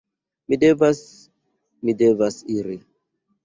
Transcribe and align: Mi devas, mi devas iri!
Mi 0.53 0.57
devas, 0.63 1.03
mi 1.85 1.97
devas 2.03 2.41
iri! 2.59 2.83